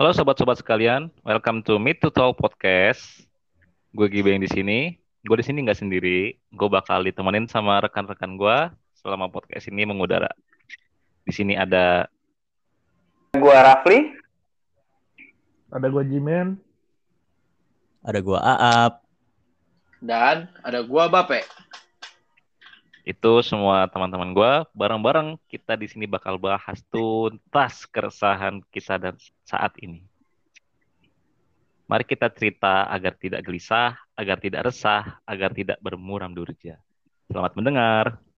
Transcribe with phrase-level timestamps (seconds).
[0.00, 3.04] Halo sobat-sobat sekalian, welcome to Meet to Talk Podcast.
[3.92, 4.96] Gue Gibeng di sini.
[5.20, 6.40] Gue di sini nggak sendiri.
[6.56, 10.32] Gue bakal ditemenin sama rekan-rekan gue selama podcast ini mengudara.
[11.20, 12.08] Di sini ada
[13.36, 14.16] Gua Rafli.
[15.68, 16.56] Ada gua Jimen.
[18.00, 19.04] Ada gua Aap.
[20.00, 21.44] Dan ada gua Bape.
[23.04, 29.72] Itu semua teman-teman gue bareng-bareng kita di sini bakal bahas tuntas keresahan kita dan saat
[29.80, 30.04] ini.
[31.90, 36.78] Mari kita cerita agar tidak gelisah, agar tidak resah, agar tidak bermuram durja.
[37.26, 38.29] Selamat mendengar.